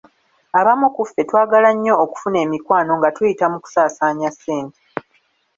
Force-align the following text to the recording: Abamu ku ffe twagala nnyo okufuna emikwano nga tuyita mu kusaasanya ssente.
Abamu 0.59 0.87
ku 0.95 1.01
ffe 1.07 1.21
twagala 1.29 1.69
nnyo 1.75 1.93
okufuna 2.03 2.37
emikwano 2.45 2.91
nga 2.97 3.09
tuyita 3.15 3.45
mu 3.53 3.57
kusaasanya 3.63 4.29
ssente. 4.35 4.81